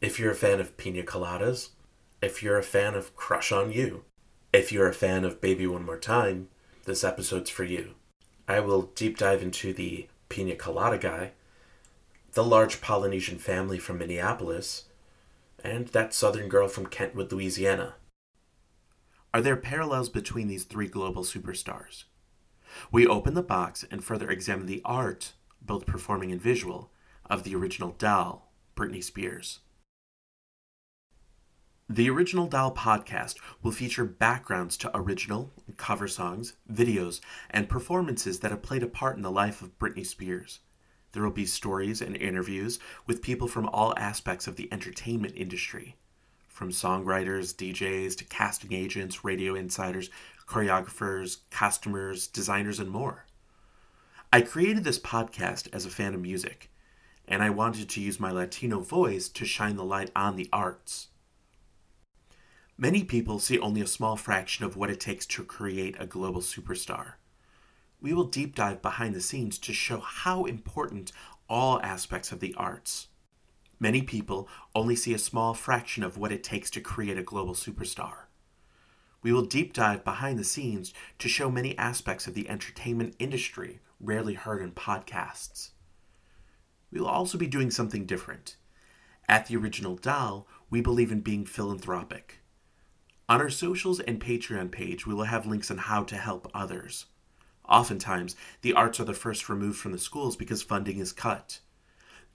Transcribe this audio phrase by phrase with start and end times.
[0.00, 1.70] If you're a fan of pina coladas,
[2.22, 4.04] if you're a fan of Crush on You,
[4.50, 6.48] if you're a fan of Baby One More Time,
[6.86, 7.96] this episode's for you.
[8.48, 11.32] I will deep dive into the pina colada guy,
[12.32, 14.84] the large Polynesian family from Minneapolis,
[15.62, 17.96] and that southern girl from Kentwood, Louisiana.
[19.34, 22.04] Are there parallels between these three global superstars?
[22.90, 26.90] We open the box and further examine the art, both performing and visual,
[27.26, 29.60] of the original doll, Britney Spears.
[31.92, 38.52] The Original Doll podcast will feature backgrounds to original, cover songs, videos, and performances that
[38.52, 40.60] have played a part in the life of Britney Spears.
[41.10, 45.96] There will be stories and interviews with people from all aspects of the entertainment industry,
[46.46, 50.10] from songwriters, DJs, to casting agents, radio insiders,
[50.46, 53.26] choreographers, customers, designers, and more.
[54.32, 56.70] I created this podcast as a fan of music,
[57.26, 61.08] and I wanted to use my Latino voice to shine the light on the arts.
[62.82, 66.40] Many people see only a small fraction of what it takes to create a global
[66.40, 67.16] superstar.
[68.00, 71.12] We will deep dive behind the scenes to show how important
[71.46, 73.08] all aspects of the arts.
[73.78, 77.52] Many people only see a small fraction of what it takes to create a global
[77.52, 78.28] superstar.
[79.22, 83.80] We will deep dive behind the scenes to show many aspects of the entertainment industry
[84.00, 85.72] rarely heard in podcasts.
[86.90, 88.56] We will also be doing something different.
[89.28, 92.39] At the Original Doll, we believe in being philanthropic.
[93.30, 97.06] On our socials and Patreon page, we will have links on how to help others.
[97.64, 101.60] Oftentimes, the arts are the first removed from the schools because funding is cut.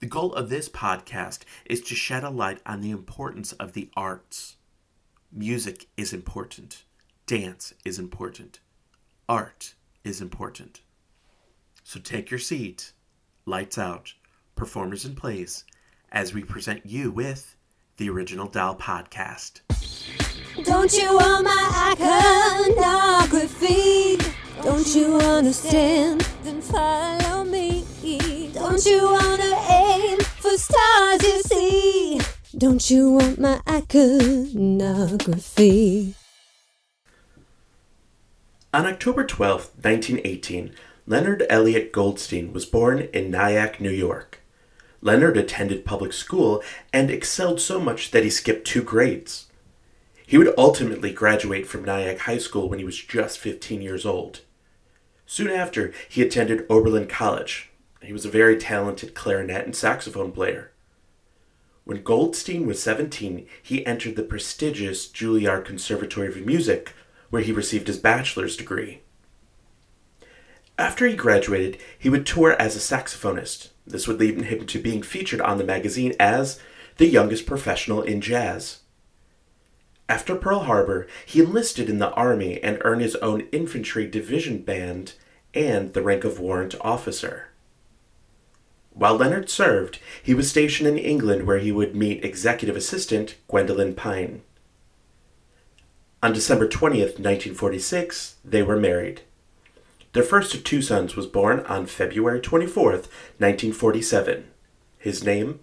[0.00, 3.90] The goal of this podcast is to shed a light on the importance of the
[3.94, 4.56] arts.
[5.30, 6.84] Music is important,
[7.26, 8.60] dance is important,
[9.28, 10.80] art is important.
[11.84, 12.92] So take your seat,
[13.44, 14.14] lights out,
[14.54, 15.64] performers in place,
[16.10, 17.54] as we present you with
[17.98, 19.60] the Original Doll Podcast.
[20.64, 21.94] Don't you want my
[23.28, 24.16] iconography?
[24.62, 26.22] Don't you understand?
[26.44, 27.84] Then follow me.
[28.54, 32.20] Don't you wanna aim for stars you see?
[32.56, 34.54] Don't you want my iconography?
[38.72, 40.72] On October 12, 1918,
[41.06, 44.40] Leonard Elliott Goldstein was born in Nyack, New York.
[45.02, 46.62] Leonard attended public school
[46.92, 49.45] and excelled so much that he skipped two grades.
[50.26, 54.40] He would ultimately graduate from Nyack High School when he was just 15 years old.
[55.24, 57.70] Soon after, he attended Oberlin College.
[58.02, 60.72] He was a very talented clarinet and saxophone player.
[61.84, 66.92] When Goldstein was 17, he entered the prestigious Juilliard Conservatory of Music,
[67.30, 69.02] where he received his bachelor's degree.
[70.76, 73.68] After he graduated, he would tour as a saxophonist.
[73.86, 76.60] This would lead him to being featured on the magazine as
[76.96, 78.80] the youngest professional in jazz.
[80.08, 85.14] After Pearl Harbor, he enlisted in the Army and earned his own infantry division band
[85.52, 87.48] and the rank of warrant officer.
[88.90, 93.94] While Leonard served, he was stationed in England where he would meet executive assistant Gwendolyn
[93.94, 94.42] Pine.
[96.22, 99.22] On December 20th, 1946, they were married.
[100.12, 103.08] Their first of two sons was born on February 24th,
[103.38, 104.46] 1947.
[104.98, 105.60] His name?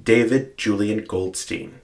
[0.00, 1.80] David Julian Goldstein.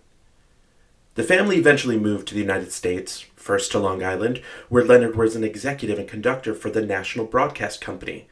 [1.17, 5.35] The family eventually moved to the United States, first to Long Island, where Leonard was
[5.35, 8.29] an executive and conductor for the National Broadcast Company,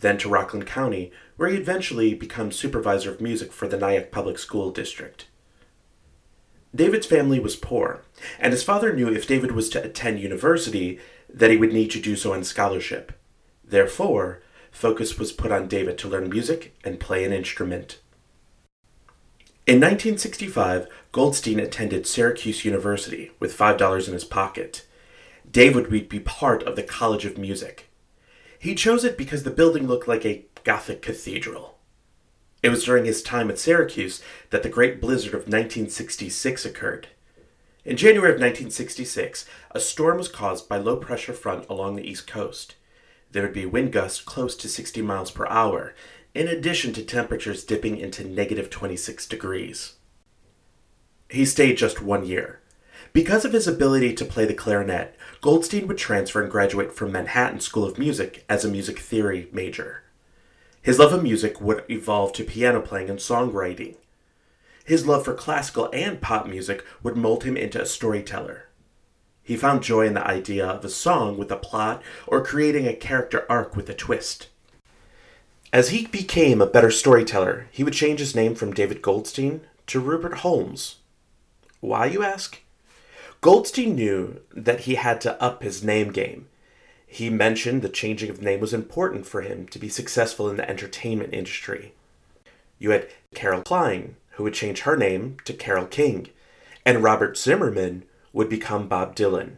[0.00, 4.40] then to Rockland County, where he eventually became supervisor of music for the Nyack Public
[4.40, 5.28] School District.
[6.74, 8.02] David's family was poor,
[8.40, 10.98] and his father knew if David was to attend university
[11.32, 13.12] that he would need to do so on scholarship.
[13.62, 18.00] Therefore, focus was put on David to learn music and play an instrument.
[19.66, 24.84] In 1965, Goldstein attended Syracuse University with $5 in his pocket.
[25.50, 27.88] Dave would be part of the College of Music.
[28.58, 31.78] He chose it because the building looked like a Gothic cathedral.
[32.62, 37.08] It was during his time at Syracuse that the Great Blizzard of 1966 occurred.
[37.86, 42.26] In January of 1966, a storm was caused by low pressure front along the East
[42.26, 42.74] Coast.
[43.32, 45.94] There would be wind gusts close to 60 miles per hour,
[46.34, 49.94] in addition to temperatures dipping into negative 26 degrees.
[51.30, 52.60] He stayed just one year.
[53.12, 57.60] Because of his ability to play the clarinet, Goldstein would transfer and graduate from Manhattan
[57.60, 60.02] School of Music as a music theory major.
[60.82, 63.96] His love of music would evolve to piano playing and songwriting.
[64.84, 68.66] His love for classical and pop music would mold him into a storyteller.
[69.42, 72.94] He found joy in the idea of a song with a plot or creating a
[72.94, 74.48] character arc with a twist.
[75.74, 79.98] As he became a better storyteller, he would change his name from David Goldstein to
[79.98, 80.98] Rupert Holmes.
[81.80, 82.62] Why, you ask?
[83.40, 86.46] Goldstein knew that he had to up his name game.
[87.08, 90.70] He mentioned the changing of name was important for him to be successful in the
[90.70, 91.92] entertainment industry.
[92.78, 96.28] You had Carol Klein, who would change her name to Carole King,
[96.86, 99.56] and Robert Zimmerman would become Bob Dylan.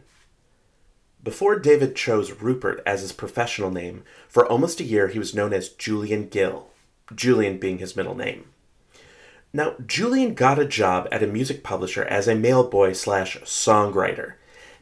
[1.27, 5.51] Before David chose Rupert as his professional name, for almost a year he was known
[5.51, 6.69] as Julian Gill,
[7.13, 8.45] Julian being his middle name.
[9.51, 14.35] Now, Julian got a job at a music publisher as a mailboy slash songwriter,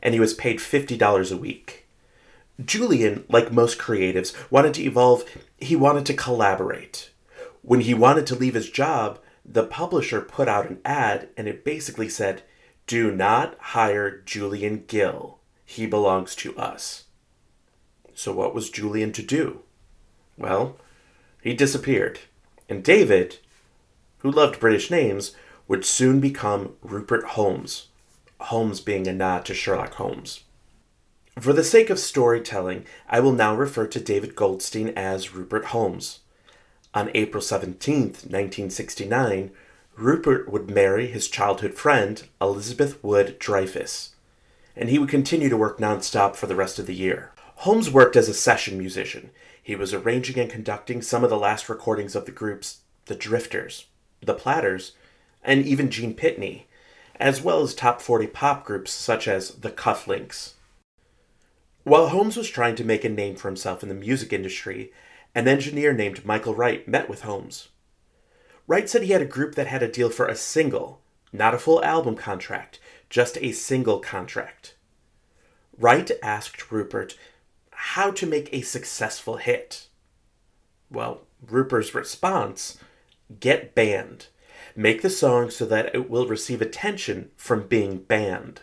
[0.03, 1.87] and he was paid $50 a week.
[2.63, 5.25] Julian, like most creatives, wanted to evolve,
[5.57, 7.09] he wanted to collaborate.
[7.63, 11.65] When he wanted to leave his job, the publisher put out an ad and it
[11.65, 12.43] basically said,
[12.85, 15.34] Do not hire Julian Gill.
[15.65, 17.05] He belongs to us.
[18.13, 19.61] So, what was Julian to do?
[20.37, 20.77] Well,
[21.41, 22.19] he disappeared.
[22.69, 23.39] And David,
[24.19, 25.35] who loved British names,
[25.67, 27.87] would soon become Rupert Holmes,
[28.39, 30.41] Holmes being a nod to Sherlock Holmes.
[31.39, 36.19] For the sake of storytelling, I will now refer to David Goldstein as Rupert Holmes.
[36.93, 39.51] On April 17, 1969,
[39.97, 44.14] Rupert would marry his childhood friend, Elizabeth Wood Dreyfus,
[44.75, 47.31] and he would continue to work nonstop for the rest of the year.
[47.59, 49.31] Holmes worked as a session musician.
[49.61, 53.85] He was arranging and conducting some of the last recordings of the groups The Drifters,
[54.21, 54.93] the Platters,
[55.43, 56.63] and even Gene Pitney,
[57.19, 60.53] as well as top 40 pop groups such as the Cufflinks.
[61.83, 64.91] While Holmes was trying to make a name for himself in the music industry,
[65.33, 67.69] an engineer named Michael Wright met with Holmes.
[68.67, 71.01] Wright said he had a group that had a deal for a single,
[71.31, 74.75] not a full album contract, just a single contract.
[75.77, 77.17] Wright asked Rupert
[77.71, 79.87] how to make a successful hit.
[80.89, 82.77] Well, Rupert's response
[83.39, 84.27] Get banned.
[84.75, 88.61] Make the song so that it will receive attention from being banned.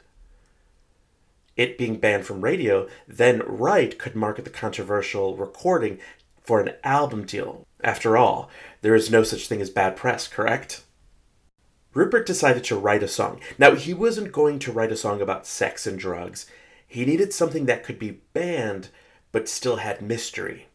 [1.56, 5.98] It being banned from radio, then Wright could market the controversial recording
[6.40, 7.66] for an album deal.
[7.82, 8.48] After all,
[8.82, 10.82] there is no such thing as bad press, correct?
[11.94, 13.40] Rupert decided to write a song.
[13.58, 16.46] Now, he wasn't going to write a song about sex and drugs.
[16.86, 18.88] He needed something that could be banned
[19.30, 20.68] but still had mystery.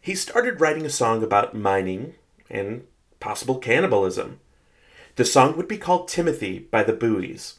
[0.00, 2.14] He started writing a song about mining,
[2.50, 2.86] and
[3.20, 4.40] possible cannibalism.
[5.16, 7.58] The song would be called Timothy by the Buoys.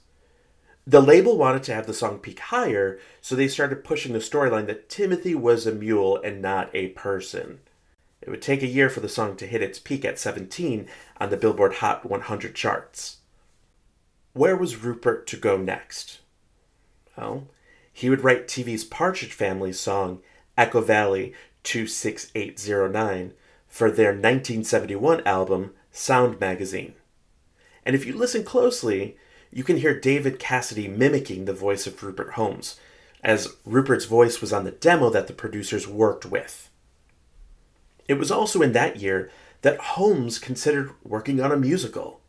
[0.88, 4.66] The label wanted to have the song peak higher, so they started pushing the storyline
[4.68, 7.60] that Timothy was a mule and not a person.
[8.30, 10.88] It would take a year for the song to hit its peak at 17
[11.20, 13.18] on the Billboard Hot 100 charts.
[14.34, 16.20] Where was Rupert to go next?
[17.18, 17.48] Well,
[17.92, 20.22] he would write TV's Partridge Family song
[20.56, 21.34] Echo Valley
[21.64, 23.34] 26809
[23.68, 26.94] for their 1971 album Sound Magazine.
[27.84, 29.18] And if you listen closely,
[29.52, 32.80] you can hear David Cassidy mimicking the voice of Rupert Holmes,
[33.24, 36.69] as Rupert's voice was on the demo that the producers worked with.
[38.10, 39.30] It was also in that year
[39.62, 42.22] that Holmes considered working on a musical.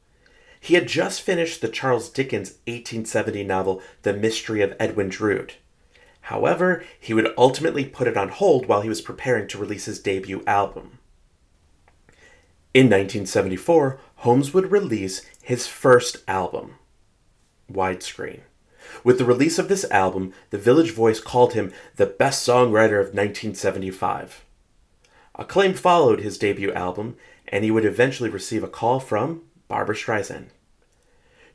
[0.61, 5.55] He had just finished the Charles Dickens 1870 novel The Mystery of Edwin Drood.
[6.21, 9.99] However, he would ultimately put it on hold while he was preparing to release his
[9.99, 10.99] debut album.
[12.75, 16.75] In 1974, Holmes would release his first album,
[17.73, 18.41] Widescreen.
[19.03, 23.15] With the release of this album, the Village Voice called him the best songwriter of
[23.15, 24.45] 1975.
[25.41, 27.17] Acclaim followed his debut album,
[27.49, 30.49] and he would eventually receive a call from Barbra Streisand.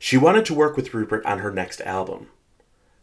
[0.00, 2.26] She wanted to work with Rupert on her next album.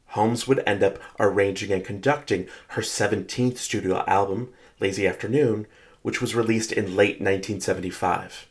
[0.07, 4.49] Holmes would end up arranging and conducting her 17th studio album,
[4.81, 5.67] Lazy Afternoon,
[6.01, 8.47] which was released in late 1975.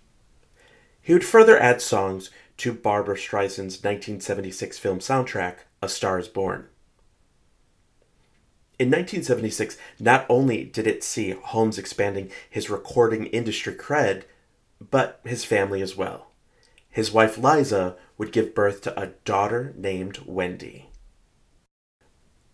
[1.03, 6.69] He would further add songs to Barbra Streisand's 1976 film soundtrack, A Star is Born.
[8.79, 14.25] In 1976, not only did it see Holmes expanding his recording industry cred,
[14.91, 16.33] but his family as well.
[16.91, 20.88] His wife Liza would give birth to a daughter named Wendy.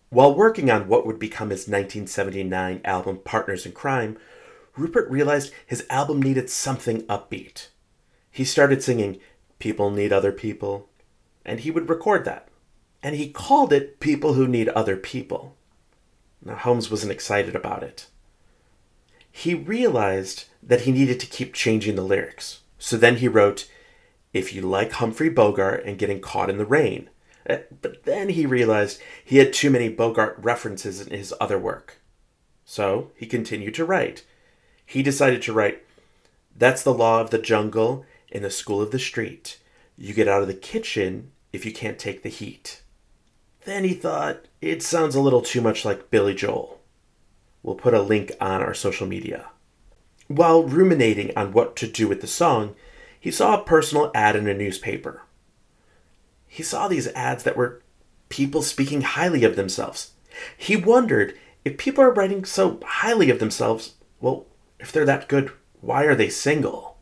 [0.09, 4.17] While working on what would become his 1979 album Partners in Crime,
[4.75, 7.67] Rupert realized his album needed something upbeat.
[8.31, 9.19] He started singing
[9.59, 10.89] People Need Other People,
[11.45, 12.47] and he would record that.
[13.03, 15.55] And he called it People Who Need Other People.
[16.43, 18.07] Now, Holmes wasn't excited about it.
[19.31, 22.61] He realized that he needed to keep changing the lyrics.
[22.77, 23.69] So then he wrote,
[24.33, 27.09] If you like Humphrey Bogart and getting caught in the rain.
[27.45, 31.97] Eh, but then he realized he had too many Bogart references in his other work.
[32.65, 34.23] So he continued to write
[34.89, 35.85] he decided to write,
[36.55, 39.59] That's the law of the jungle, In the school of the street,
[39.95, 42.81] you get out of the kitchen if you can't take the heat.
[43.69, 46.79] Then he thought, it sounds a little too much like Billy Joel.
[47.61, 49.49] We'll put a link on our social media.
[50.27, 52.73] While ruminating on what to do with the song,
[53.19, 55.21] he saw a personal ad in a newspaper.
[56.47, 57.83] He saw these ads that were
[58.27, 60.13] people speaking highly of themselves.
[60.57, 64.47] He wondered if people are writing so highly of themselves, well,
[64.79, 66.97] if they're that good, why are they single?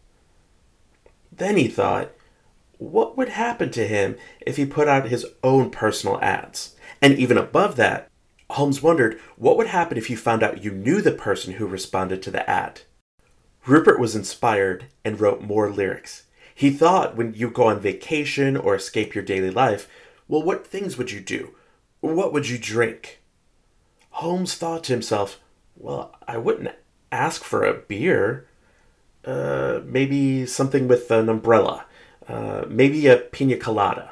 [1.32, 2.12] Then he thought,
[2.78, 6.76] what would happen to him if he put out his own personal ads?
[7.02, 8.10] And even above that,
[8.52, 12.22] Holmes wondered what would happen if you found out you knew the person who responded
[12.24, 12.82] to the ad.
[13.66, 16.24] Rupert was inspired and wrote more lyrics.
[16.56, 19.90] He thought when you go on vacation or escape your daily life,
[20.28, 21.56] well, what things would you do?
[22.00, 23.22] What would you drink?
[24.12, 25.40] Holmes thought to himself,
[25.76, 26.74] well, I wouldn't
[27.12, 28.48] ask for a beer.
[29.26, 31.86] Uh, maybe something with an umbrella.
[32.28, 34.12] Uh, maybe a pina colada.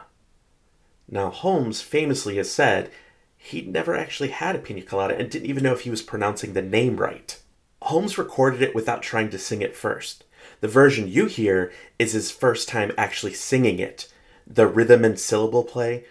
[1.10, 2.90] Now, Holmes famously has said
[3.38, 6.54] he'd never actually had a pina colada and didn't even know if he was pronouncing
[6.54, 7.40] the name right.
[7.84, 10.24] Holmes recorded it without trying to sing it first.
[10.62, 14.12] The version you hear is his first time actually singing it.
[14.48, 16.06] The rhythm and syllable play,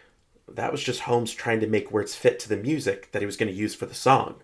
[0.46, 3.36] that was just Holmes trying to make words fit to the music that he was
[3.36, 4.36] going to use for the song.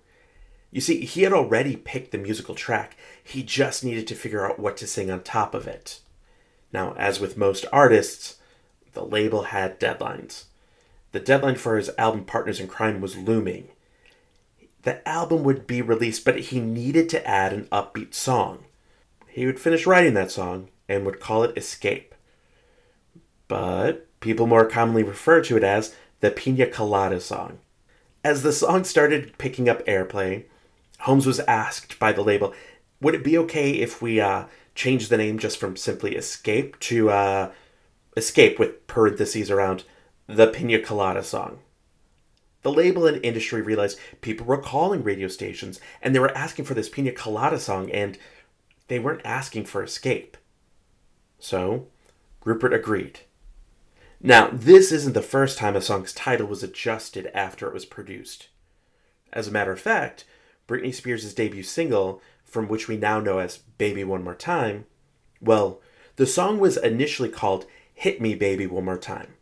[0.71, 4.59] You see, he had already picked the musical track, he just needed to figure out
[4.59, 6.01] what to sing on top of it.
[6.73, 8.37] Now, as with most artists,
[8.93, 10.45] the label had deadlines.
[11.13, 13.69] The deadline for his album Partners in Crime was looming.
[14.83, 18.65] The album would be released, but he needed to add an upbeat song.
[19.27, 22.15] He would finish writing that song and would call it Escape.
[23.49, 27.59] But people more commonly refer to it as the Pina Colada song.
[28.23, 30.45] As the song started picking up airplay,
[31.01, 32.55] Holmes was asked by the label,
[33.01, 34.45] would it be okay if we uh,
[34.81, 37.53] change the name just from simply Escape to uh,
[38.17, 39.85] Escape with parentheses around
[40.27, 41.59] the Pina Colada song?
[42.63, 46.73] The label and industry realized people were calling radio stations and they were asking for
[46.73, 48.17] this Pina Colada song and
[48.89, 50.39] they weren't asking for Escape.
[51.39, 51.89] So,
[52.43, 53.21] Rupert agreed.
[54.23, 58.49] Now, this isn't the first time a song's title was adjusted after it was produced.
[59.31, 60.25] As a matter of fact,
[60.67, 64.87] Britney Spears' debut single, from which we now know as Baby One More Time,
[65.41, 65.81] well,
[66.17, 69.35] the song was initially called Hit Me Baby One More Time.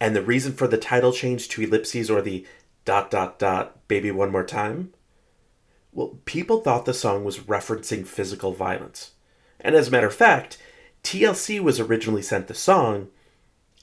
[0.00, 2.46] And the reason for the title change to ellipses or the
[2.84, 4.94] dot dot dot baby one more time?
[5.92, 9.12] Well, people thought the song was referencing physical violence.
[9.60, 10.58] And as a matter of fact,
[11.02, 13.08] TLC was originally sent the song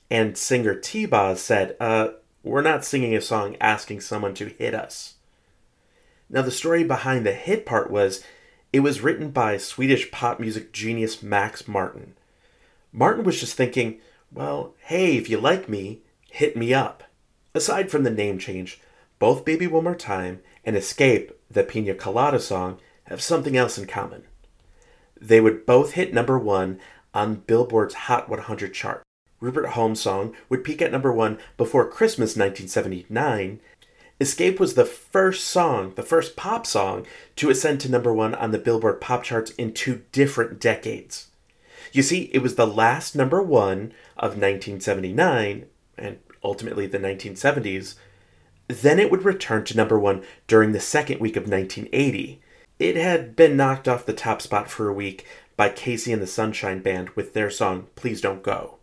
[0.10, 2.10] and singer T-Boz said, uh,
[2.44, 5.15] we're not singing a song asking someone to hit us.
[6.30, 8.24] Now, the story behind the hit part was
[8.74, 12.16] it was written by Swedish pop music genius Max Martin.
[12.92, 14.00] Martin was just thinking,
[14.32, 17.04] well, hey, if you like me, hit me up.
[17.54, 18.82] Aside from the name change,
[19.20, 23.86] both Baby One More Time and Escape, the Pina Colada song, have something else in
[23.86, 24.24] common.
[25.20, 26.80] They would both hit number one
[27.14, 29.04] on Billboard's Hot 100 chart.
[29.40, 33.62] Rupert Holmes' song would peak at number one before Christmas 1979.
[34.22, 37.06] Escape was the first song, the first pop song,
[37.36, 41.28] to ascend to number one on the Billboard pop charts in two different decades.
[41.92, 45.66] You see, it was the last number one of 1979,
[45.98, 47.96] and ultimately the 1970s.
[48.68, 52.42] Then it would return to number one during the second week of 1980.
[52.80, 55.26] It had been knocked off the top spot for a week
[55.58, 58.78] by KC and the Sunshine Band with their song Please Don't Go.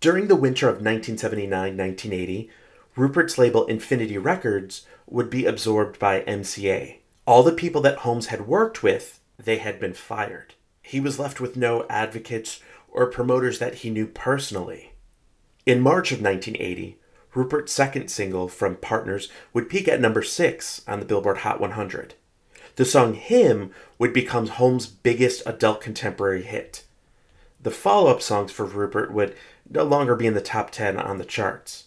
[0.00, 2.50] During the winter of 1979 1980,
[2.98, 6.96] Rupert's label Infinity Records would be absorbed by MCA.
[7.28, 10.54] All the people that Holmes had worked with, they had been fired.
[10.82, 14.94] He was left with no advocates or promoters that he knew personally.
[15.64, 16.98] In March of 1980,
[17.36, 22.14] Rupert's second single from Partners would peak at number 6 on the Billboard Hot 100.
[22.74, 26.82] The song Him would become Holmes' biggest adult contemporary hit.
[27.62, 29.36] The follow up songs for Rupert would
[29.70, 31.84] no longer be in the top 10 on the charts.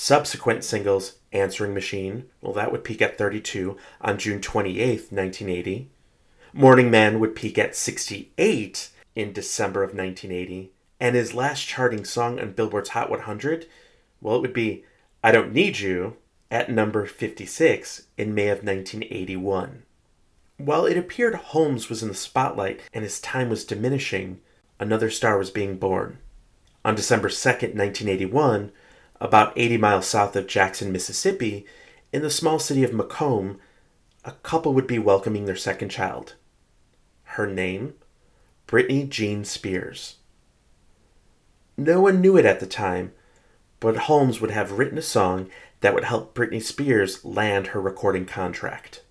[0.00, 5.90] Subsequent singles, Answering Machine, well, that would peak at 32 on June 28, 1980.
[6.52, 10.70] Morning Man would peak at 68 in December of 1980.
[11.00, 13.66] And his last charting song on Billboard's Hot 100,
[14.20, 14.84] well, it would be
[15.24, 16.16] I Don't Need You
[16.48, 19.82] at number 56 in May of 1981.
[20.58, 24.38] While it appeared Holmes was in the spotlight and his time was diminishing,
[24.78, 26.18] another star was being born.
[26.84, 28.70] On December 2nd, 1981,
[29.20, 31.66] about 80 miles south of Jackson, Mississippi,
[32.12, 33.58] in the small city of McComb,
[34.24, 36.34] a couple would be welcoming their second child.
[37.24, 37.94] Her name?
[38.66, 40.16] Britney Jean Spears.
[41.76, 43.12] No one knew it at the time,
[43.80, 45.48] but Holmes would have written a song
[45.80, 49.02] that would help Britney Spears land her recording contract.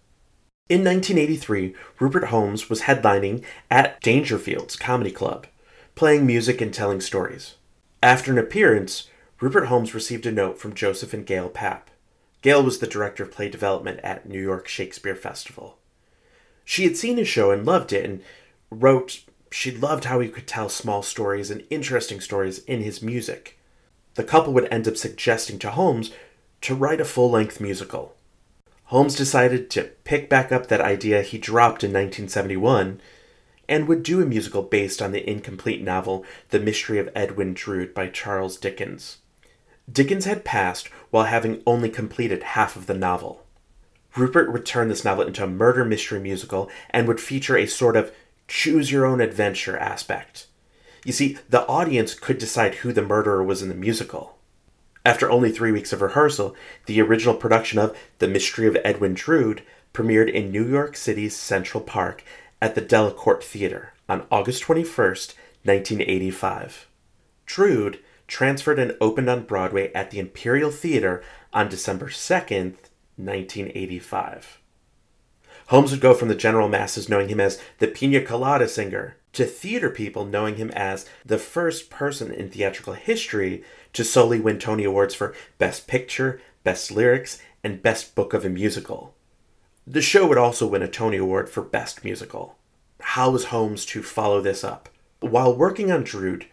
[0.69, 5.47] In 1983, Rupert Holmes was headlining at Dangerfield's Comedy Club,
[5.95, 7.55] playing music and telling stories.
[8.03, 9.09] After an appearance,
[9.39, 11.89] Rupert Holmes received a note from Joseph and Gail Papp.
[12.41, 15.77] Gail was the director of play development at New York Shakespeare Festival.
[16.65, 18.24] She had seen his show and loved it and
[18.72, 23.60] wrote she loved how he could tell small stories and interesting stories in his music.
[24.15, 26.12] The couple would end up suggesting to Holmes
[26.62, 28.15] to write a full length musical.
[28.86, 33.00] Holmes decided to pick back up that idea he dropped in 1971
[33.70, 37.94] and would do a musical based on the incomplete novel The Mystery of Edwin Drood
[37.94, 39.17] by Charles Dickens.
[39.91, 43.46] Dickens had passed while having only completed half of the novel.
[44.15, 47.96] Rupert would turn this novel into a murder mystery musical and would feature a sort
[47.96, 48.12] of
[48.48, 50.48] choose your own adventure aspect.
[51.06, 54.38] You see, the audience could decide who the murderer was in the musical.
[55.06, 59.63] After only three weeks of rehearsal, the original production of The Mystery of Edwin Drood
[59.94, 62.24] premiered in New York City's Central Park
[62.62, 66.88] at the Delacorte Theater on August 21st, 1985.
[67.46, 72.75] Drood transferred and opened on Broadway at the Imperial Theater on December 2nd,
[73.15, 74.60] 1985.
[75.67, 79.46] Holmes would go from the general masses knowing him as the Pina Colada singer to
[79.46, 84.84] theater people knowing him as the first person in theatrical history to solely win Tony
[84.84, 89.13] Awards for Best Picture, Best Lyrics, and Best Book of a Musical.
[89.86, 92.55] The show would also win a Tony Award for Best Musical.
[93.00, 94.89] How was Holmes to follow this up?
[95.19, 96.48] While working on Drood,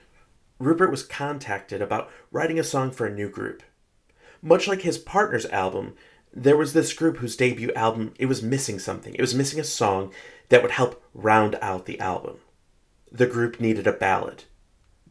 [0.59, 3.63] Rupert was contacted about writing a song for a new group.
[4.41, 5.95] Much like his partner's album,
[6.33, 9.15] there was this group whose debut album it was missing something.
[9.15, 10.13] It was missing a song
[10.49, 12.39] that would help round out the album.
[13.11, 14.45] The group needed a ballad.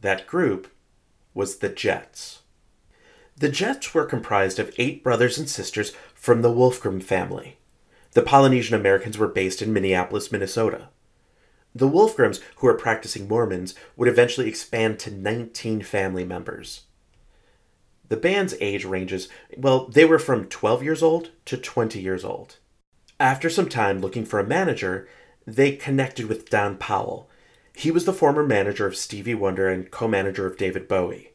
[0.00, 0.70] That group
[1.32, 2.42] was the Jets.
[3.36, 7.58] The Jets were comprised of eight brothers and sisters from the Wolfgram family.
[8.12, 10.90] The Polynesian Americans were based in Minneapolis, Minnesota.
[11.74, 16.82] The Wolfgrams, who were practicing Mormons, would eventually expand to 19 family members.
[18.08, 22.58] The band's age ranges, well, they were from 12 years old to 20 years old.
[23.18, 25.08] After some time looking for a manager,
[25.46, 27.28] they connected with Don Powell.
[27.74, 31.32] He was the former manager of Stevie Wonder and co manager of David Bowie.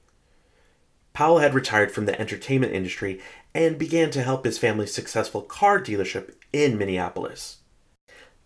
[1.11, 3.19] Powell had retired from the entertainment industry
[3.53, 7.58] and began to help his family's successful car dealership in Minneapolis.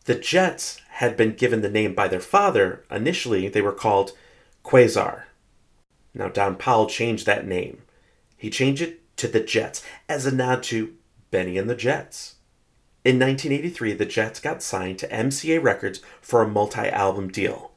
[0.06, 2.84] The Jets had been given the name by their father.
[2.92, 4.12] Initially, they were called
[4.64, 5.24] Quasar.
[6.14, 7.82] Now, Don Powell changed that name.
[8.38, 10.94] He changed it to the Jets as a nod to
[11.32, 12.36] Bennie and the Jets.
[13.06, 17.72] In 1983, the Jets got signed to MCA Records for a multi album deal.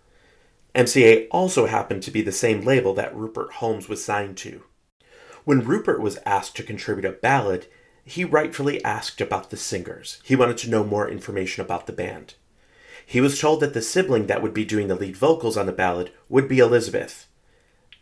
[0.74, 4.62] MCA also happened to be the same label that Rupert Holmes was signed to.
[5.44, 7.66] When Rupert was asked to contribute a ballad,
[8.06, 10.20] he rightfully asked about the singers.
[10.24, 12.34] He wanted to know more information about the band.
[13.04, 15.72] He was told that the sibling that would be doing the lead vocals on the
[15.72, 17.26] ballad would be Elizabeth.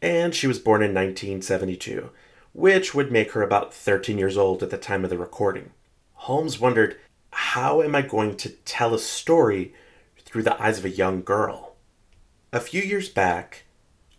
[0.01, 2.11] And she was born in 1972
[2.55, 5.73] which would make her about 13 years old at the time of the recording.
[6.15, 6.97] Holmes wondered,
[7.33, 9.75] how am I going to tell a story
[10.25, 11.75] through the eyes of a young girl?
[12.53, 13.65] A few years back,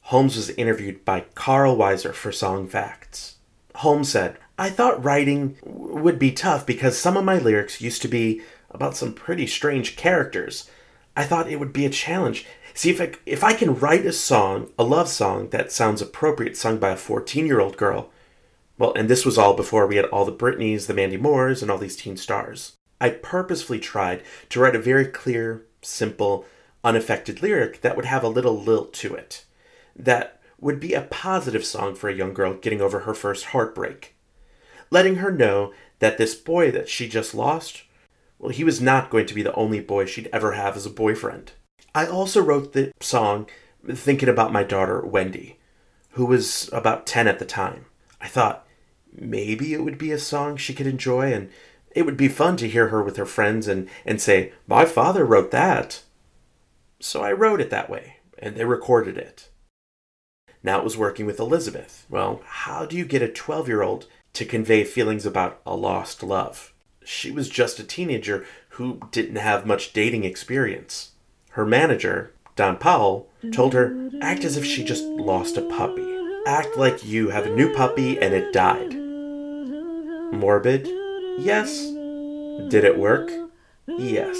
[0.02, 3.36] Holmes was interviewed by Carl Wiser for Songfacts.
[3.76, 8.08] Holmes said, I thought writing would be tough because some of my lyrics used to
[8.08, 8.42] be
[8.72, 10.70] about some pretty strange characters.
[11.16, 12.46] I thought it would be a challenge.
[12.74, 16.58] See if I, if I can write a song, a love song that sounds appropriate
[16.58, 18.12] sung by a 14-year-old girl,
[18.78, 21.72] well, and this was all before we had all the Britneys, the Mandy Moores, and
[21.72, 22.74] all these teen stars.
[23.00, 26.46] I purposefully tried to write a very clear, simple,
[26.84, 29.46] unaffected lyric that would have a little lilt to it,
[29.96, 34.15] that would be a positive song for a young girl getting over her first heartbreak,
[34.90, 37.84] letting her know that this boy that she just lost,
[38.40, 40.90] well, he was not going to be the only boy she'd ever have as a
[40.90, 41.54] boyfriend.
[41.94, 43.48] I also wrote the song
[43.90, 45.58] thinking about my daughter, Wendy,
[46.12, 47.86] who was about 10 at the time.
[48.20, 48.68] I thought,
[49.14, 51.50] maybe it would be a song she could enjoy and
[51.92, 55.26] it would be fun to hear her with her friends and, and say, My father
[55.26, 56.04] wrote that.
[57.00, 59.50] So I wrote it that way, and they recorded it.
[60.62, 62.06] Now it was working with Elizabeth.
[62.10, 66.22] Well, how do you get a 12 year old to convey feelings about a lost
[66.24, 66.74] love?
[67.04, 71.12] She was just a teenager who didn't have much dating experience.
[71.52, 76.06] Her manager, Don Powell, told her, act as if she just lost a puppy.
[76.46, 78.94] Act like you have a new puppy and it died.
[80.34, 80.88] Morbid?
[81.40, 81.86] Yes.
[82.70, 83.32] Did it work?
[83.88, 84.38] Yes.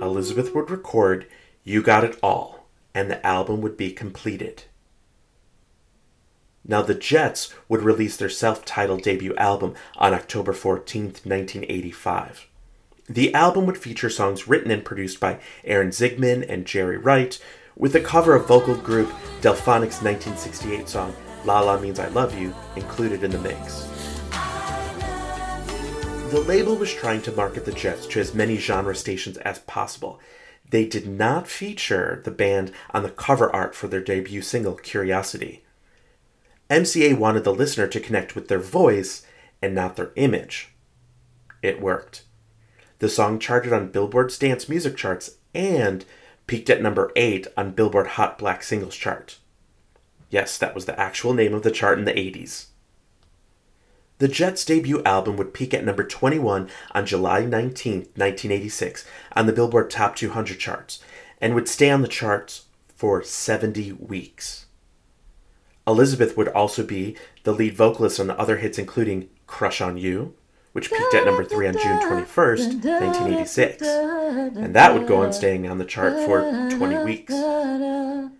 [0.00, 1.26] Elizabeth would record
[1.62, 4.64] You Got It All, and the album would be completed.
[6.64, 12.46] Now, the Jets would release their self titled debut album on October 14th, 1985.
[13.08, 17.38] The album would feature songs written and produced by Aaron Zigman and Jerry Wright,
[17.76, 19.08] with a cover of vocal group
[19.40, 23.88] Delfonics' 1968 song La La Means I Love You included in the mix.
[26.30, 30.20] The label was trying to market the Jets to as many genre stations as possible.
[30.68, 35.64] They did not feature the band on the cover art for their debut single, Curiosity.
[36.70, 39.26] MCA wanted the listener to connect with their voice
[39.60, 40.72] and not their image.
[41.62, 42.22] It worked.
[43.00, 46.04] The song charted on Billboard's dance music charts and
[46.46, 49.38] peaked at number 8 on Billboard Hot Black Singles chart.
[50.30, 52.66] Yes, that was the actual name of the chart in the 80s.
[54.18, 59.04] The Jets' debut album would peak at number 21 on July 19, 1986,
[59.34, 61.02] on the Billboard Top 200 charts,
[61.40, 64.66] and would stay on the charts for 70 weeks.
[65.90, 70.34] Elizabeth would also be the lead vocalist on the other hits including Crush on You,
[70.72, 73.82] which peaked at number 3 on June 21st, 1986.
[73.82, 77.34] And that would go on staying on the chart for 20 weeks.
[77.34, 78.30] On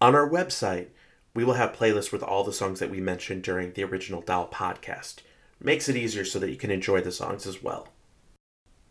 [0.00, 0.86] our website,
[1.34, 4.48] we will have playlists with all the songs that we mentioned during the original Doll
[4.48, 5.16] podcast.
[5.62, 7.88] makes it easier so that you can enjoy the songs as well.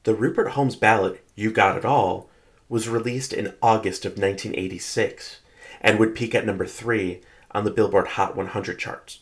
[0.04, 2.30] The Rupert Holmes ballad, You Got It All,
[2.68, 5.40] was released in August of 1986
[5.82, 7.22] and would peak at number 3
[7.52, 9.20] on the Billboard Hot 100 charts.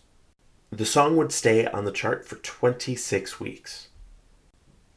[0.71, 3.87] The song would stay on the chart for 26 weeks.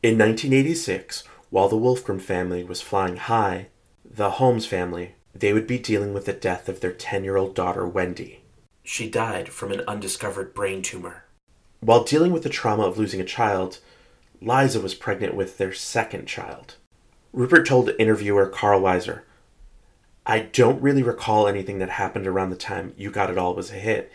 [0.03, 3.69] In 1986, while the Wolfgram family was flying high,
[4.05, 8.41] the Holmes family, they would be dealing with the death of their 10-year-old daughter Wendy.
[8.83, 11.25] She died from an undiscovered brain tumor.
[11.81, 13.79] While dealing with the trauma of losing a child,
[14.41, 16.77] Liza was pregnant with their second child.
[17.33, 19.25] Rupert told interviewer Carl Wiser,
[20.31, 23.73] I don't really recall anything that happened around the time You Got It All was
[23.73, 24.13] a hit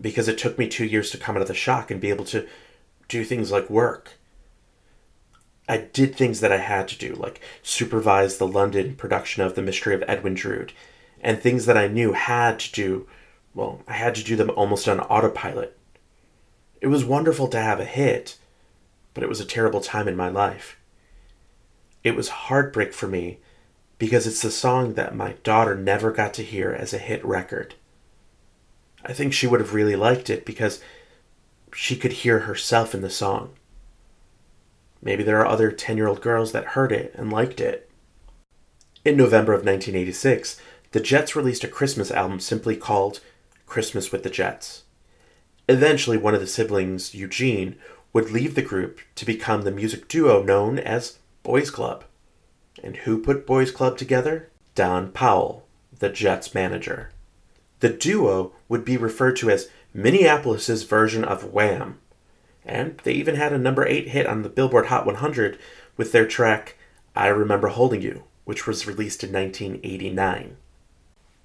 [0.00, 2.24] because it took me two years to come out of the shock and be able
[2.26, 2.46] to
[3.08, 4.12] do things like work.
[5.68, 9.62] I did things that I had to do, like supervise the London production of The
[9.62, 10.72] Mystery of Edwin Drood,
[11.20, 13.08] and things that I knew had to do,
[13.52, 15.76] well, I had to do them almost on autopilot.
[16.80, 18.38] It was wonderful to have a hit,
[19.14, 20.78] but it was a terrible time in my life.
[22.04, 23.40] It was heartbreak for me
[24.00, 27.74] because it's the song that my daughter never got to hear as a hit record.
[29.04, 30.80] I think she would have really liked it because
[31.74, 33.50] she could hear herself in the song.
[35.02, 37.90] Maybe there are other 10 year old girls that heard it and liked it.
[39.04, 40.58] In November of 1986,
[40.92, 43.20] the Jets released a Christmas album simply called
[43.66, 44.84] Christmas with the Jets.
[45.68, 47.76] Eventually, one of the siblings, Eugene,
[48.14, 52.04] would leave the group to become the music duo known as Boys Club.
[52.82, 54.48] And who put Boys Club together?
[54.74, 55.66] Don Powell,
[55.98, 57.10] the Jets manager.
[57.80, 61.98] The duo would be referred to as Minneapolis's version of Wham,
[62.64, 65.58] and they even had a number 8 hit on the Billboard Hot 100
[65.96, 66.76] with their track
[67.16, 70.56] I Remember Holding You, which was released in 1989.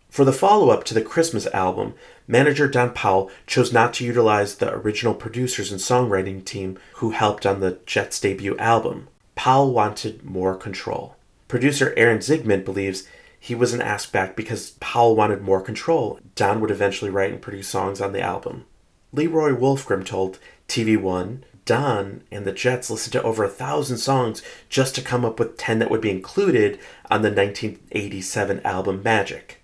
[0.10, 1.96] For the follow up to the Christmas album,
[2.28, 7.46] manager Don Powell chose not to utilize the original producers and songwriting team who helped
[7.46, 9.08] on the Jets' debut album.
[9.36, 11.15] Powell wanted more control.
[11.48, 13.08] Producer Aaron Zigman believes
[13.40, 16.20] he wasn't asked back because Powell wanted more control.
[16.34, 18.66] Don would eventually write and produce songs on the album.
[19.14, 24.42] Leroy Wolfgram told TV One Don and the Jets listened to over a thousand songs
[24.70, 26.80] just to come up with 10 that would be included
[27.10, 29.62] on the 1987 album Magic.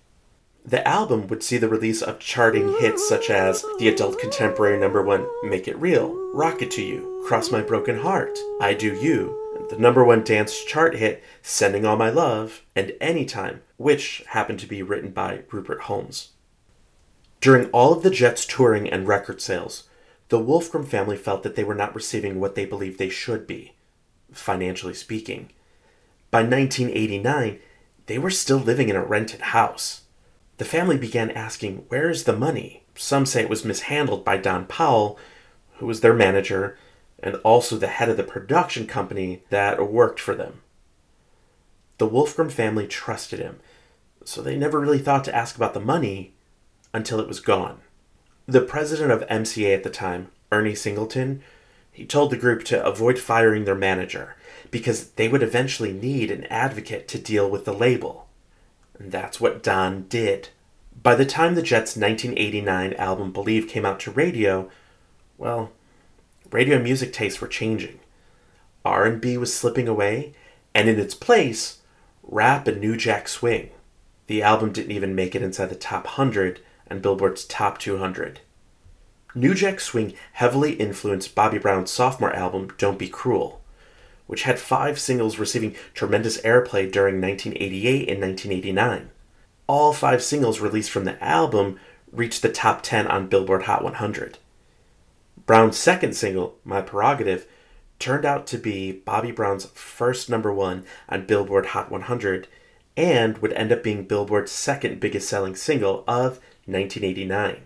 [0.64, 5.02] The album would see the release of charting hits such as the adult contemporary number
[5.02, 9.41] one Make It Real, Rocket to You, Cross My Broken Heart, I Do You,
[9.72, 14.66] the number one dance chart hit Sending All My Love, and Anytime, which happened to
[14.66, 16.32] be written by Rupert Holmes.
[17.40, 19.84] During all of the Jets' touring and record sales,
[20.28, 23.72] the Wolfgram family felt that they were not receiving what they believed they should be,
[24.30, 25.48] financially speaking.
[26.30, 27.58] By 1989,
[28.08, 30.02] they were still living in a rented house.
[30.58, 32.82] The family began asking, Where is the money?
[32.94, 35.18] Some say it was mishandled by Don Powell,
[35.78, 36.76] who was their manager,
[37.22, 40.60] and also the head of the production company that worked for them.
[41.98, 43.60] The Wolfgram family trusted him,
[44.24, 46.32] so they never really thought to ask about the money
[46.92, 47.80] until it was gone.
[48.46, 51.42] The president of MCA at the time, Ernie Singleton,
[51.92, 54.34] he told the group to avoid firing their manager
[54.70, 58.26] because they would eventually need an advocate to deal with the label.
[58.98, 60.48] And that's what Don did.
[61.02, 64.70] By the time the Jets' 1989 album Believe came out to radio,
[65.36, 65.70] well,
[66.52, 67.98] radio music tastes were changing.
[68.84, 70.34] R&B was slipping away,
[70.74, 71.78] and in its place,
[72.22, 73.70] rap and new jack swing.
[74.26, 78.40] The album didn't even make it inside the top 100 and Billboard's top 200.
[79.34, 83.62] New Jack Swing heavily influenced Bobby Brown's sophomore album, Don't Be Cruel,
[84.26, 89.10] which had five singles receiving tremendous airplay during 1988 and 1989.
[89.66, 91.80] All five singles released from the album
[92.12, 94.36] reached the top 10 on Billboard Hot 100.
[95.46, 97.46] Brown's second single, My Prerogative,
[97.98, 102.48] turned out to be Bobby Brown's first number one on Billboard Hot 100
[102.96, 107.62] and would end up being Billboard's second biggest selling single of 1989.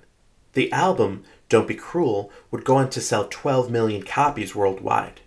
[0.53, 5.21] The album, Don't Be Cruel, would go on to sell 12 million copies worldwide.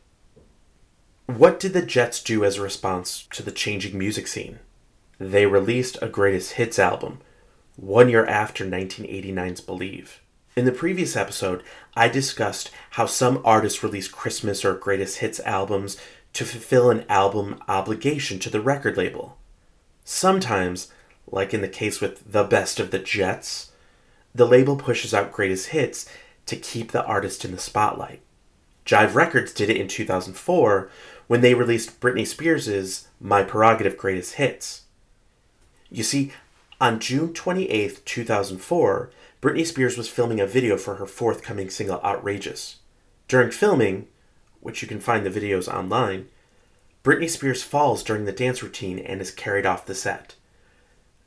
[1.28, 4.60] What did the Jets do as a response to the changing music scene?
[5.20, 7.20] They released a greatest hits album,
[7.76, 10.22] one year after 1989's Believe.
[10.56, 11.64] In the previous episode,
[11.96, 15.98] I discussed how some artists release Christmas or greatest hits albums
[16.34, 19.38] to fulfill an album obligation to the record label.
[20.04, 20.92] Sometimes,
[21.28, 23.72] like in the case with The Best of the Jets,
[24.34, 26.08] the label pushes out greatest hits
[26.48, 28.22] to keep the artist in the spotlight.
[28.86, 30.90] Jive Records did it in 2004
[31.28, 34.84] when they released Britney Spears' My Prerogative Greatest Hits.
[35.92, 36.34] You see,
[36.82, 39.12] on June 28, 2004,
[39.42, 42.78] Britney Spears was filming a video for her forthcoming single Outrageous.
[43.28, 44.08] During filming,
[44.62, 46.30] which you can find the videos online,
[47.04, 50.36] Britney Spears falls during the dance routine and is carried off the set.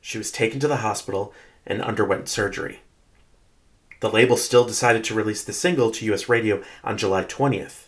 [0.01, 1.33] She was taken to the hospital
[1.65, 2.81] and underwent surgery.
[3.99, 7.87] The label still decided to release the single to US radio on July 20th.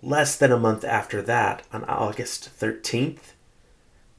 [0.00, 3.34] Less than a month after that, on August 13th,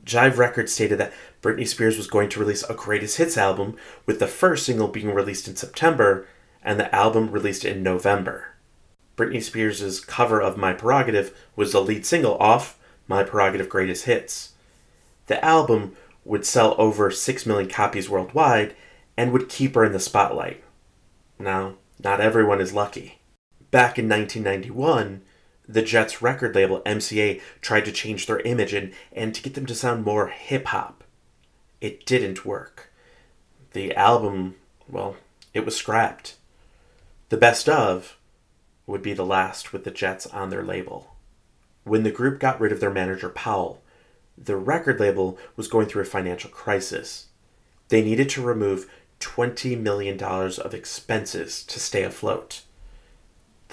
[0.05, 4.19] Jive Records stated that Britney Spears was going to release a greatest hits album, with
[4.19, 6.27] the first single being released in September
[6.63, 8.55] and the album released in November.
[9.17, 14.53] Britney Spears' cover of My Prerogative was the lead single off My Prerogative Greatest Hits.
[15.27, 18.75] The album would sell over 6 million copies worldwide
[19.15, 20.63] and would keep her in the spotlight.
[21.37, 23.19] Now, not everyone is lucky.
[23.71, 25.21] Back in 1991,
[25.67, 29.65] the Jets record label MCA tried to change their image and, and to get them
[29.65, 31.03] to sound more hip hop.
[31.81, 32.91] It didn't work.
[33.71, 34.55] The album,
[34.87, 35.17] well,
[35.53, 36.35] it was scrapped.
[37.29, 38.17] The best of
[38.85, 41.15] would be the last with the Jets on their label.
[41.83, 43.81] When the group got rid of their manager Powell,
[44.37, 47.27] the record label was going through a financial crisis.
[47.89, 52.61] They needed to remove $20 million of expenses to stay afloat.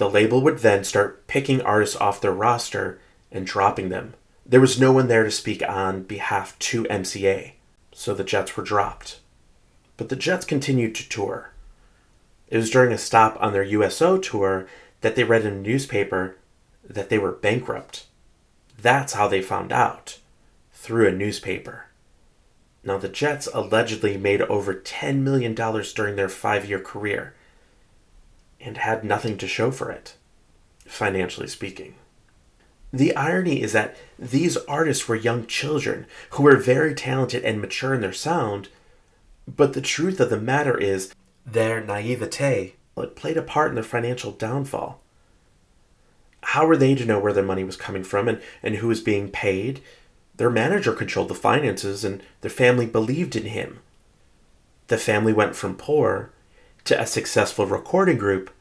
[0.01, 2.99] The label would then start picking artists off their roster
[3.31, 4.15] and dropping them.
[4.43, 7.51] There was no one there to speak on behalf to MCA,
[7.91, 9.19] so the Jets were dropped.
[9.97, 11.51] But the Jets continued to tour.
[12.47, 14.65] It was during a stop on their USO tour
[15.01, 16.35] that they read in a newspaper
[16.83, 18.07] that they were bankrupt.
[18.81, 20.17] That's how they found out
[20.73, 21.89] through a newspaper.
[22.83, 27.35] Now, the Jets allegedly made over $10 million during their five year career
[28.63, 30.15] and had nothing to show for it,
[30.85, 31.95] financially speaking.
[32.93, 37.93] The irony is that these artists were young children who were very talented and mature
[37.93, 38.69] in their sound,
[39.47, 41.13] but the truth of the matter is
[41.45, 42.75] their naivete
[43.15, 44.99] played a part in their financial downfall.
[46.43, 48.99] How were they to know where their money was coming from and, and who was
[48.99, 49.81] being paid?
[50.37, 53.79] Their manager controlled the finances and their family believed in him.
[54.87, 56.31] The family went from poor
[56.85, 58.51] to a successful recording group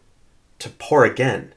[0.59, 1.55] to poor again,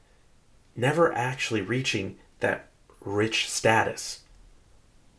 [0.75, 2.69] never actually reaching that
[3.01, 4.21] rich status.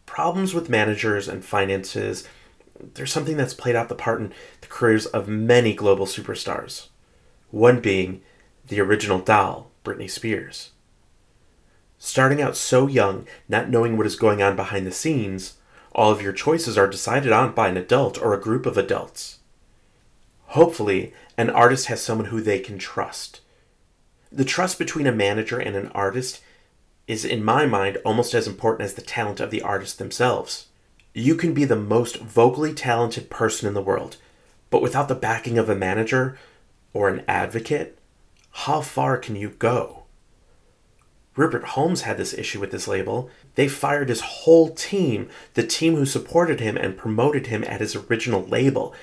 [0.07, 2.27] Problems with managers and finances,
[2.95, 6.89] there's something that's played out the part in the careers of many global superstars
[7.51, 8.21] one being
[8.67, 10.73] the original doll, Britney Spears.
[11.99, 15.55] Starting out so young, not knowing what is going on behind the scenes,
[15.93, 19.39] all of your choices are decided on by an adult or a group of adults.
[20.49, 23.41] Hopefully, an artist has someone who they can trust.
[24.31, 26.41] The trust between a manager and an artist
[27.07, 30.69] is, in my mind, almost as important as the talent of the artist themselves.
[31.13, 34.17] You can be the most vocally talented person in the world,
[34.71, 36.39] but without the backing of a manager,
[36.93, 37.99] or an advocate,
[38.51, 40.05] how far can you go?
[41.37, 43.29] Rupert Holmes had this issue with this label.
[43.57, 47.97] They fired his whole team, the team who supported him and promoted him at his
[47.97, 48.95] original label.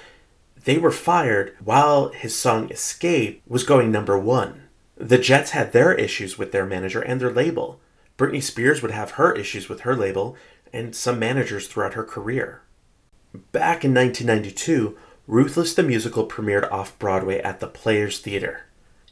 [0.63, 4.63] They were fired while his song Escape was going number one.
[4.95, 7.79] The Jets had their issues with their manager and their label.
[8.17, 10.35] Britney Spears would have her issues with her label
[10.71, 12.61] and some managers throughout her career.
[13.51, 18.65] Back in 1992, Ruthless the Musical premiered off Broadway at the Players Theater.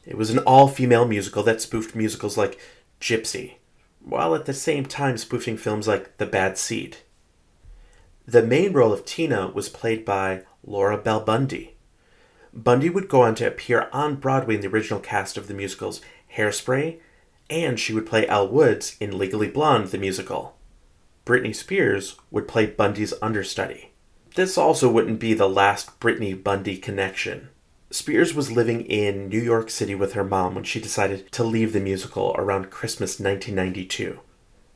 [0.06, 2.60] It was an all female musical that spoofed musicals like
[3.02, 3.56] Gypsy,
[4.04, 6.98] while at the same time spoofing films like The Bad Seed.
[8.30, 11.74] The main role of Tina was played by Laura Bell Bundy.
[12.54, 16.00] Bundy would go on to appear on Broadway in the original cast of the musicals
[16.36, 17.00] Hairspray,
[17.50, 20.56] and she would play Elle Woods in Legally Blonde, the musical.
[21.26, 23.94] Britney Spears would play Bundy's understudy.
[24.36, 27.50] This also wouldn't be the last Britney Bundy connection.
[27.90, 31.74] Spears was living in New York City with her mom when she decided to leave
[31.74, 34.20] the musical around Christmas 1992.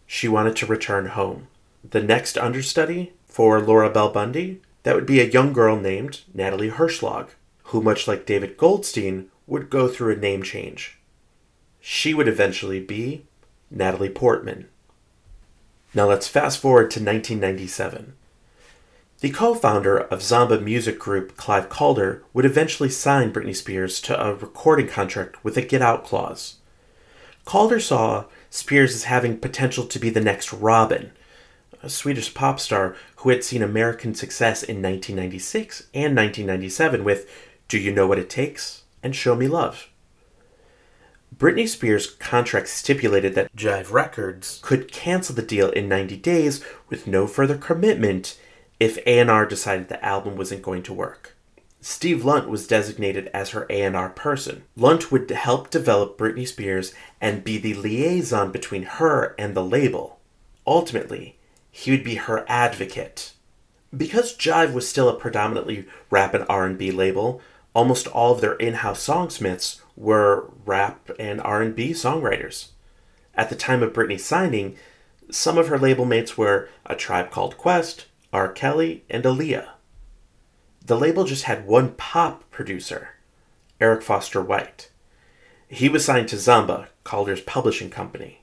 [0.08, 1.50] She wanted to return home.
[1.88, 6.70] The next understudy for Laura Bell Bundy, that would be a young girl named Natalie
[6.70, 7.30] Hershlag,
[7.64, 11.00] who, much like David Goldstein, would go through a name change.
[11.82, 13.26] She would eventually be
[13.72, 14.68] Natalie Portman.
[15.96, 18.14] Now let's fast forward to 1997.
[19.22, 24.24] The co founder of Zomba music group, Clive Calder, would eventually sign Britney Spears to
[24.24, 26.58] a recording contract with a get out clause.
[27.46, 31.14] Calder saw Spears as having potential to be the next Robyn,
[31.84, 37.30] a Swedish pop star who had seen American success in 1996 and 1997 with
[37.68, 39.90] Do You Know What It Takes and Show Me Love.
[41.36, 47.06] Britney Spears' contract stipulated that Jive Records could cancel the deal in 90 days with
[47.06, 48.40] no further commitment
[48.80, 51.36] if A&R decided the album wasn't going to work.
[51.82, 54.64] Steve Lunt was designated as her A&R person.
[54.78, 60.20] Lunt would help develop Britney Spears and be the liaison between her and the label.
[60.66, 61.38] Ultimately,
[61.76, 63.34] he would be her advocate.
[63.98, 67.42] Because Jive was still a predominantly rap and R&B label,
[67.74, 72.68] almost all of their in-house songsmiths were rap and R&B songwriters.
[73.34, 74.78] At the time of Britney's signing,
[75.32, 78.52] some of her label mates were A Tribe Called Quest, R.
[78.52, 79.70] Kelly, and Aaliyah.
[80.86, 83.16] The label just had one pop producer,
[83.82, 84.92] Eric Foster White.
[85.68, 88.43] He was signed to Zomba, Calder's publishing company.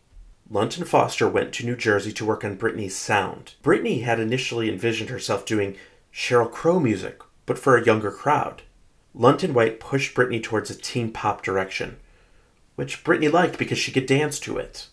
[0.52, 3.54] Lunt and Foster went to New Jersey to work on Britney's sound.
[3.62, 5.76] Britney had initially envisioned herself doing
[6.12, 8.62] Sheryl Crow music, but for a younger crowd.
[9.14, 11.98] Lunt and White pushed Britney towards a teen pop direction,
[12.74, 14.88] which Britney liked because she could dance to it.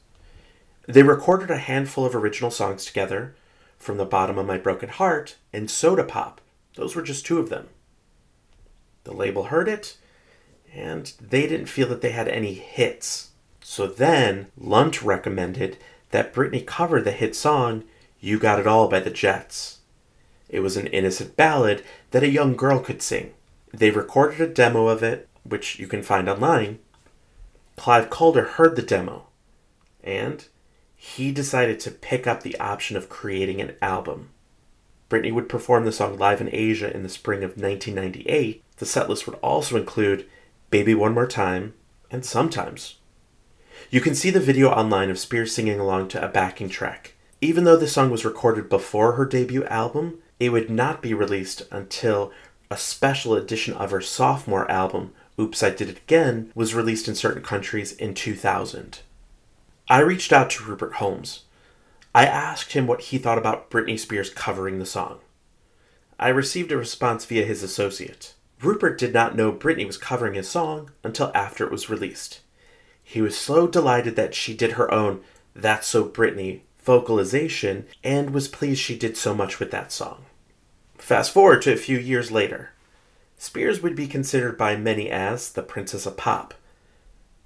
[0.88, 3.36] They recorded a handful of original songs together,
[3.78, 6.42] from the Bottom of My Broken Heart and Soda Pop.
[6.76, 7.70] Those were just two of them.
[9.06, 9.98] The label heard it,
[10.74, 13.30] and they didn't feel that they had any hits.
[13.70, 15.78] So then Lunt recommended
[16.12, 17.84] that Britney cover the hit song
[18.22, 19.80] You Got It All by the Jets.
[20.48, 23.34] It was an innocent ballad that a young girl could sing.
[23.74, 26.80] They recorded a demo of it, which you can find online.
[27.76, 29.28] Clive Calder heard the demo,
[30.02, 30.48] and
[30.96, 34.30] he decided to pick up the option of creating an album.
[35.10, 38.64] Britney would perform the song live in Asia in the spring of 1998.
[38.78, 40.26] The setlist would also include
[40.70, 41.74] Baby One More Time
[42.10, 42.97] and Sometimes.
[43.90, 47.14] You can see the video online of Spears singing along to a backing track.
[47.40, 51.64] Even though the song was recorded before her debut album, it would not be released
[51.72, 52.34] until
[52.70, 57.16] a special edition of her sophomore album, Oops, I Did It Again, was released in
[57.16, 59.00] certain countries in 2000.
[59.90, 61.46] I reached out to Rupert Holmes.
[62.14, 65.20] I asked him what he thought about Britney Spears covering the song.
[66.20, 68.34] I received a response via his associate.
[68.62, 72.42] Rupert did not know Britney was covering his song until after it was released.
[73.10, 75.22] He was so delighted that she did her own
[75.56, 80.26] That's So Britney vocalization and was pleased she did so much with that song.
[80.98, 82.72] Fast forward to a few years later.
[83.38, 86.54] Spears would be considered by many as the Princess of Pop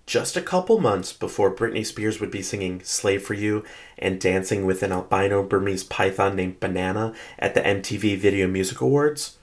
[0.08, 3.64] just a couple months before Britney Spears would be singing Slave for You
[4.00, 9.38] and dancing with an albino Burmese python named Banana at the MTV Video Music Awards,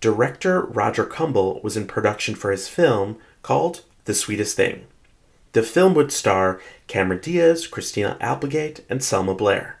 [0.00, 4.86] director Roger Kumble was in production for his film called The Sweetest Thing.
[5.52, 9.80] The film would star Cameron Diaz, Christina Applegate, and Selma Blair.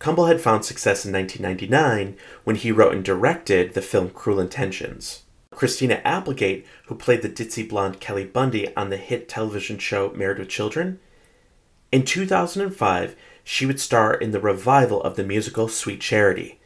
[0.00, 5.22] Kumble had found success in 1999 when he wrote and directed the film Cruel Intentions.
[5.52, 10.40] Christina Applegate, who played the ditzy blonde Kelly Bundy on the hit television show Married
[10.40, 10.98] with Children.
[11.92, 16.58] In 2005, she would star in the revival of the musical Sweet Charity,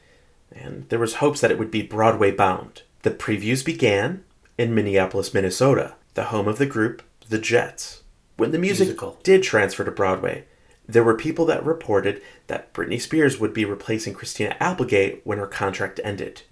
[0.51, 2.83] and there was hopes that it would be Broadway bound.
[3.03, 4.25] The previews began
[4.57, 8.03] in Minneapolis, Minnesota, the home of the group The Jets.
[8.37, 9.19] When the music musical.
[9.23, 10.47] did transfer to Broadway,
[10.87, 15.47] there were people that reported that Britney Spears would be replacing Christina Applegate when her
[15.47, 16.43] contract ended,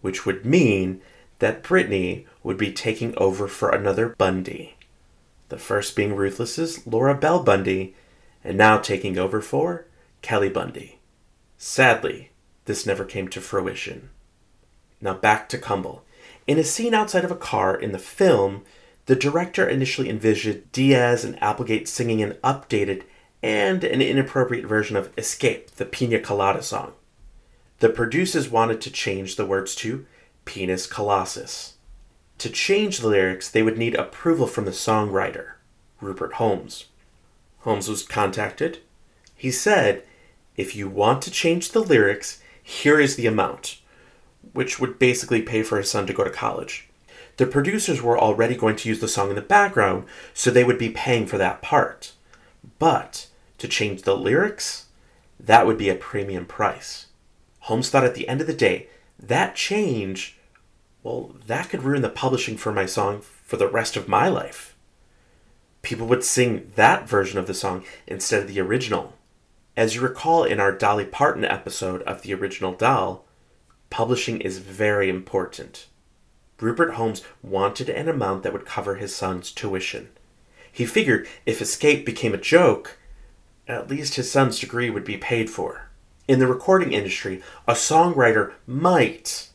[0.00, 1.00] which would mean
[1.40, 4.76] that Britney would be taking over for another Bundy.
[5.48, 7.96] The first being Ruthless's Laura Bell Bundy,
[8.44, 9.86] and now taking over for
[10.20, 11.00] Kelly Bundy.
[11.58, 12.30] Sadly,
[12.66, 14.10] this never came to fruition.
[15.00, 16.04] Now back to Kumble.
[16.46, 18.62] In a scene outside of a car in the film,
[19.06, 23.02] the director initially envisioned Diaz and Applegate singing an updated
[23.42, 26.92] and an inappropriate version of Escape, the Pina Colada song.
[27.80, 30.06] The producers wanted to change the words to
[30.44, 31.74] Penis Colossus.
[32.38, 35.54] To change the lyrics, they would need approval from the songwriter,
[36.00, 36.86] Rupert Holmes.
[37.60, 38.78] Holmes was contacted.
[39.34, 40.04] He said,
[40.56, 43.80] If you want to change the lyrics, here is the amount,
[44.52, 46.88] which would basically pay for his son to go to college.
[47.36, 50.04] The producers were already going to use the song in the background,
[50.34, 52.12] so they would be paying for that part.
[52.78, 53.28] But
[53.58, 54.86] to change the lyrics,
[55.40, 57.06] that would be a premium price.
[57.60, 60.38] Holmes thought at the end of the day, that change,
[61.02, 64.76] well, that could ruin the publishing for my song for the rest of my life.
[65.82, 69.14] People would sing that version of the song instead of the original.
[69.76, 73.24] As you recall in our Dolly Parton episode of the original Doll,
[73.90, 75.86] publishing is very important.
[76.62, 80.10] Rupert Holmes wanted an amount that would cover his son's tuition.
[80.70, 82.98] He figured if Escape became a joke,
[83.68, 85.88] at least his son's degree would be paid for.
[86.28, 89.50] In the recording industry, a songwriter might,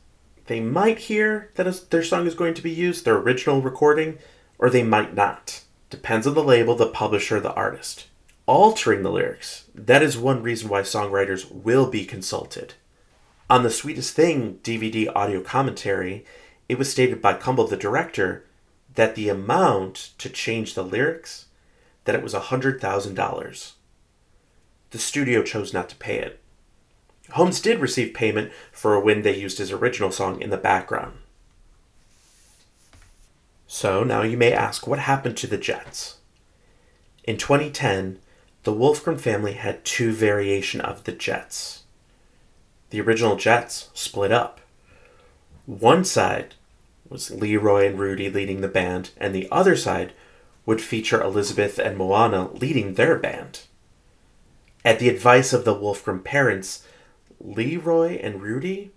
[0.47, 4.17] they might hear that their song is going to be used, their original recording,
[4.59, 5.61] or they might not.
[5.89, 8.07] Depends on the label, the publisher, the artist.
[8.45, 12.75] Altering the lyrics, that is one reason why songwriters will be consulted.
[13.49, 16.25] On the Sweetest Thing DVD audio commentary,
[16.70, 18.45] it was stated by Kumble, the director,
[18.95, 21.45] that the amount to change the lyrics,
[22.05, 23.72] that it was $100,000.
[24.89, 26.39] The studio chose not to pay it.
[27.32, 31.18] Holmes did receive payment for when they used his original song in the background.
[33.68, 36.18] So now you may ask what happened to the Jets?
[37.26, 38.20] In 2010,
[38.63, 41.84] the Wolfgram family had two variation of the Jets.
[42.89, 44.61] The original Jets split up.
[45.65, 46.55] One side
[47.09, 50.13] was Leroy and Rudy leading the band, and the other side
[50.65, 53.61] would feature Elizabeth and Moana leading their band.
[54.83, 56.85] At the advice of the Wolfgram parents,
[57.39, 58.91] Leroy and Rudy,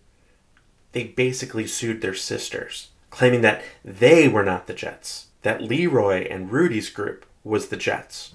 [0.92, 6.50] they basically sued their sisters, claiming that they were not the Jets, that Leroy and
[6.50, 8.34] Rudy's group was the Jets.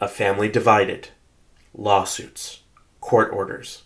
[0.00, 1.08] A family divided,
[1.74, 2.62] lawsuits,
[3.00, 3.82] court orders.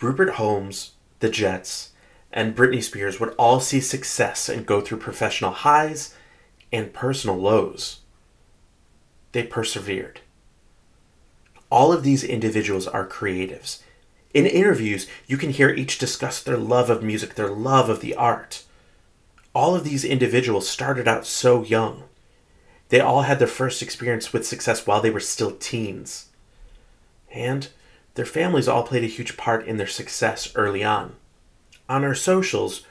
[0.00, 1.91] Rupert Holmes, the Jets,
[2.32, 6.14] and Britney Spears would all see success and go through professional highs
[6.72, 8.00] and personal lows.
[9.32, 10.20] They persevered.
[11.70, 13.82] All of these individuals are creatives.
[14.32, 18.14] In interviews, you can hear each discuss their love of music, their love of the
[18.14, 18.64] art.
[19.54, 22.04] All of these individuals started out so young.
[22.88, 26.30] They all had their first experience with success while they were still teens.
[27.30, 27.68] And
[28.14, 31.16] their families all played a huge part in their success early on
[31.88, 32.86] on our socials,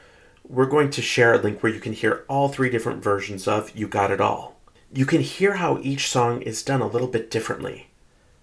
[0.47, 3.75] we're going to share a link where you can hear all three different versions of
[3.75, 4.59] You Got It All.
[4.93, 7.87] You can hear how each song is done a little bit differently,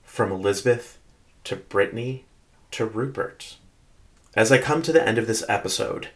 [0.03, 0.99] from Elizabeth
[1.45, 2.23] to Britney
[2.71, 3.57] to Rupert.
[4.35, 6.09] As I come to the end of this episode,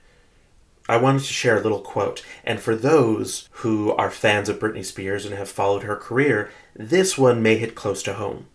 [0.89, 4.85] I wanted to share a little quote, and for those who are fans of Britney
[4.85, 8.47] Spears and have followed her career, this one may hit close to home.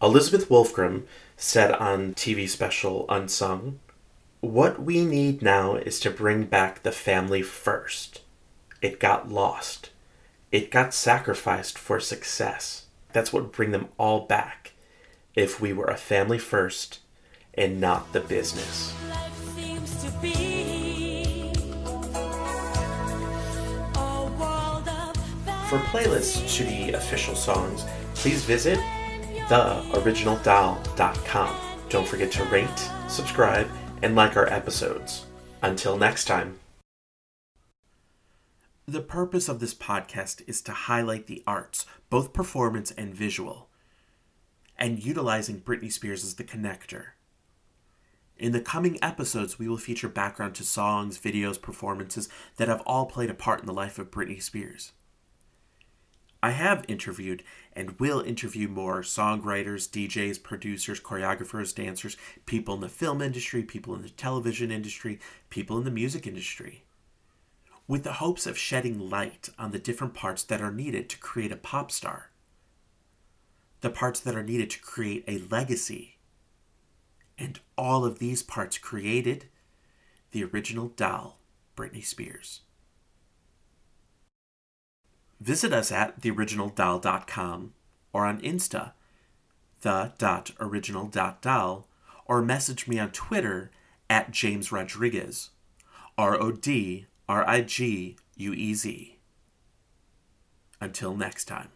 [0.00, 1.04] Elizabeth Wolfgram
[1.36, 3.78] said on TV special Unsung
[4.42, 8.22] what we need now is to bring back the family first.
[8.82, 9.90] It got lost.
[10.50, 12.86] It got sacrificed for success.
[13.12, 14.72] That's what would bring them all back
[15.36, 16.98] if we were a family first
[17.54, 18.92] and not the business.
[25.68, 27.84] For playlists to the official songs,
[28.16, 28.80] please visit
[29.46, 31.56] theoriginaldoll.com.
[31.88, 33.68] Don't forget to rate, subscribe,
[34.02, 35.26] and like our episodes.
[35.62, 36.58] Until next time.
[38.86, 43.68] The purpose of this podcast is to highlight the arts, both performance and visual,
[44.76, 47.10] and utilizing Britney Spears as the connector.
[48.36, 53.06] In the coming episodes, we will feature background to songs, videos, performances that have all
[53.06, 54.90] played a part in the life of Britney Spears.
[56.42, 62.16] I have interviewed and will interview more songwriters, DJs, producers, choreographers, dancers,
[62.46, 65.20] people in the film industry, people in the television industry,
[65.50, 66.82] people in the music industry,
[67.86, 71.52] with the hopes of shedding light on the different parts that are needed to create
[71.52, 72.30] a pop star,
[73.80, 76.16] the parts that are needed to create a legacy.
[77.38, 79.46] And all of these parts created
[80.32, 81.38] the original doll,
[81.76, 82.62] Britney Spears.
[85.42, 87.72] Visit us at theoriginaldoll.com
[88.12, 88.92] or on Insta,
[89.80, 91.88] the.original.doll,
[92.26, 93.72] or message me on Twitter
[94.08, 95.50] at James Rodriguez,
[96.16, 99.18] R O D R I G U E Z.
[100.80, 101.70] Until next time.